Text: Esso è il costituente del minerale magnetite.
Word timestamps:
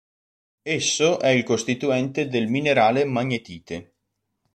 Esso 0.63 1.19
è 1.19 1.27
il 1.27 1.43
costituente 1.43 2.27
del 2.27 2.47
minerale 2.47 3.05
magnetite. 3.05 3.93